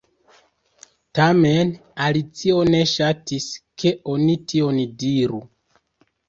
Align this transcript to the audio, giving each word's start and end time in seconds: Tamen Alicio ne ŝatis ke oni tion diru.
Tamen 1.17 1.73
Alicio 2.05 2.63
ne 2.69 2.79
ŝatis 2.93 3.47
ke 3.83 3.93
oni 4.15 4.39
tion 4.55 4.83
diru. 5.05 5.45